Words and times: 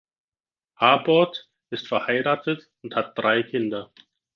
Harbort 0.77 1.47
ist 1.69 1.87
verheiratet 1.87 2.71
und 2.81 2.95
hat 2.95 3.15
drei 3.15 3.43
Kinder. 3.43 3.91